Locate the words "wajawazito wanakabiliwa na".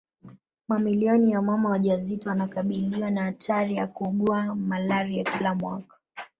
1.69-3.23